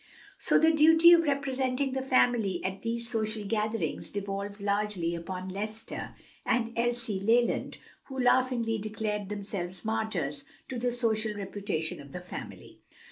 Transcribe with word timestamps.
So 0.39 0.57
the 0.57 0.71
duty 0.73 1.11
of 1.13 1.21
representing 1.25 1.91
the 1.93 2.01
family 2.01 2.59
at 2.65 2.81
these 2.81 3.07
social 3.07 3.43
gatherings 3.45 4.09
devolved 4.09 4.59
largely 4.59 5.13
upon 5.13 5.49
Lester 5.49 6.15
and 6.43 6.73
Elsie 6.75 7.19
Leland, 7.19 7.77
who 8.05 8.17
laughingly 8.19 8.79
declared 8.79 9.29
themselves 9.29 9.85
martyrs 9.85 10.43
to 10.69 10.79
the 10.79 10.91
social 10.91 11.35
reputation 11.37 12.01
of 12.01 12.13
the 12.13 12.19
family. 12.19 12.79